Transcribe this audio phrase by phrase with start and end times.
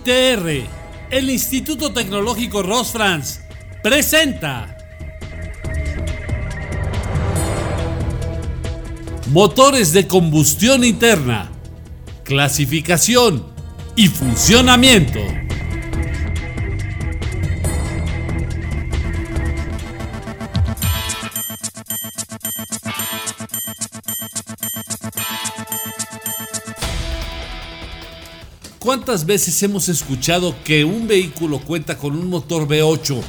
[0.00, 0.66] ITR,
[1.10, 3.40] el Instituto Tecnológico Rosfrans,
[3.82, 4.78] presenta
[9.30, 11.50] Motores de combustión interna,
[12.24, 13.46] clasificación
[13.94, 15.20] y funcionamiento.
[28.80, 33.20] ¿Cuántas veces hemos escuchado que un vehículo cuenta con un motor V8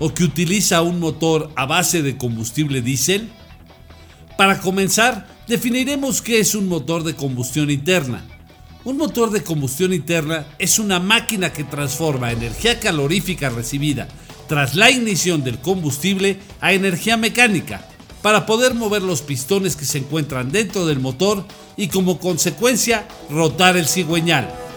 [0.00, 3.30] o que utiliza un motor a base de combustible diésel?
[4.36, 8.22] Para comenzar, definiremos qué es un motor de combustión interna.
[8.84, 14.08] Un motor de combustión interna es una máquina que transforma energía calorífica recibida
[14.46, 17.82] tras la ignición del combustible a energía mecánica
[18.20, 21.46] para poder mover los pistones que se encuentran dentro del motor
[21.78, 24.67] y como consecuencia rotar el cigüeñal.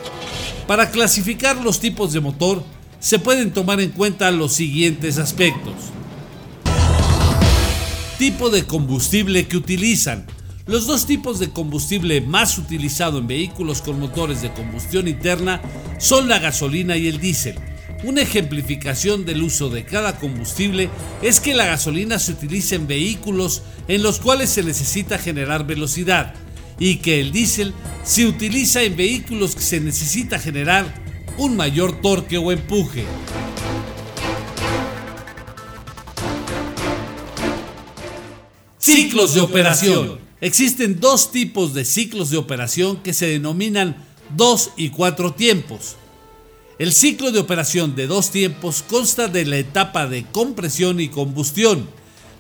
[0.72, 2.64] Para clasificar los tipos de motor
[3.02, 5.74] se pueden tomar en cuenta los siguientes aspectos.
[8.18, 10.26] Tipo de combustible que utilizan.
[10.68, 15.62] Los dos tipos de combustible más utilizado en vehículos con motores de combustión interna
[16.00, 17.56] son la gasolina y el diésel.
[18.06, 20.90] Una ejemplificación del uso de cada combustible
[21.22, 26.34] es que la gasolina se utiliza en vehículos en los cuales se necesita generar velocidad,
[26.82, 30.92] y que el diésel se utiliza en vehículos que se necesita generar
[31.38, 33.06] un mayor torque o empuje.
[38.80, 40.20] Ciclos de operación.
[40.42, 43.96] Existen dos tipos de ciclos de operación que se denominan
[44.36, 45.98] dos y cuatro tiempos.
[46.80, 51.88] El ciclo de operación de dos tiempos consta de la etapa de compresión y combustión,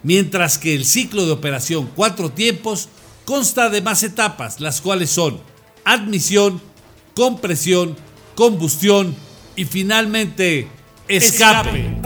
[0.01, 2.89] mientras que el ciclo de operación cuatro tiempos
[3.25, 5.39] consta de más etapas, las cuales son
[5.83, 6.61] admisión,
[7.15, 7.95] compresión,
[8.35, 9.15] combustión
[9.55, 10.67] y finalmente
[11.07, 11.97] escape.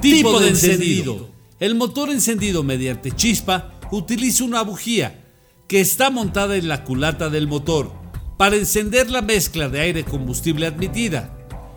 [0.00, 1.30] Tipo de encendido.
[1.58, 5.24] El motor encendido mediante chispa utiliza una bujía
[5.68, 7.92] que está montada en la culata del motor
[8.36, 11.32] para encender la mezcla de aire combustible admitida.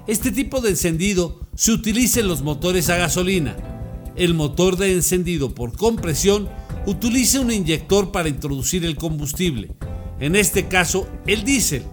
[0.05, 3.78] Este tipo de encendido se utiliza en los motores a gasolina
[4.15, 6.49] el motor de encendido por compresión
[6.85, 9.71] utiliza un inyector para introducir el combustible,
[10.19, 11.83] en este caso el diésel,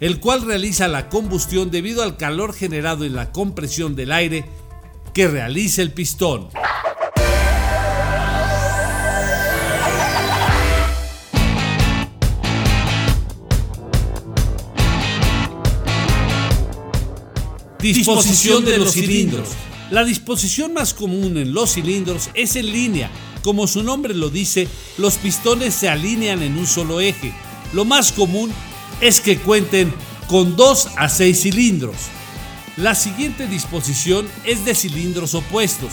[0.00, 4.44] el cual realiza la combustión debido al calor generado en la compresión del aire
[5.12, 6.48] que realiza el pistón.
[17.80, 19.48] Disposición de los cilindros.
[19.90, 23.10] La disposición más común en los cilindros es en línea.
[23.42, 24.68] Como su nombre lo dice,
[24.98, 27.32] los pistones se alinean en un solo eje.
[27.72, 28.50] Lo más común
[29.00, 29.90] es que cuenten
[30.26, 31.96] con 2 a 6 cilindros.
[32.76, 35.92] La siguiente disposición es de cilindros opuestos,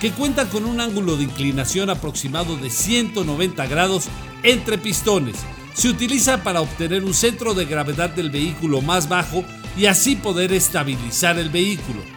[0.00, 4.06] que cuentan con un ángulo de inclinación aproximado de 190 grados
[4.42, 5.36] entre pistones.
[5.72, 9.44] Se utiliza para obtener un centro de gravedad del vehículo más bajo
[9.76, 12.15] y así poder estabilizar el vehículo.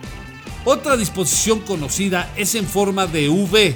[0.66, 3.76] Otra disposición conocida es en forma de V,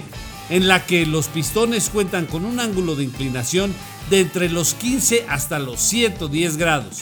[0.50, 3.74] en la que los pistones cuentan con un ángulo de inclinación
[4.10, 7.00] de entre los 15 hasta los 110 grados.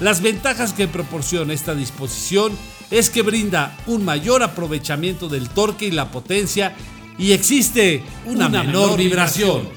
[0.00, 2.52] Las ventajas que proporciona esta disposición
[2.90, 6.76] es que brinda un mayor aprovechamiento del torque y la potencia
[7.18, 9.68] y existe una, menor, vibración.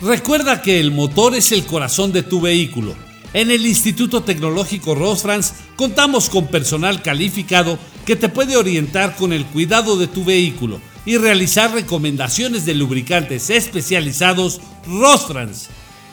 [0.00, 2.94] Recuerda que el motor es el corazón de tu vehículo.
[3.34, 9.44] En el Instituto Tecnológico Rosfrans contamos con personal calificado que te puede orientar con el
[9.44, 15.68] cuidado de tu vehículo y realizar recomendaciones de lubricantes especializados Rostrans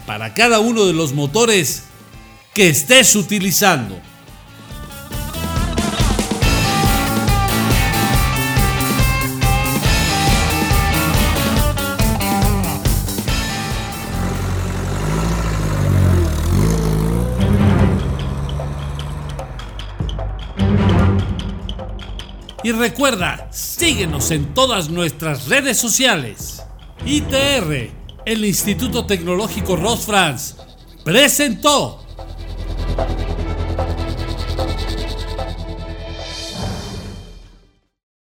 [0.06, 1.84] para cada uno de los motores
[2.54, 3.98] que estés utilizando.
[22.66, 26.64] Y recuerda, síguenos en todas nuestras redes sociales.
[27.06, 27.92] ITR,
[28.26, 30.08] el Instituto Tecnológico Ross
[31.04, 32.04] presentó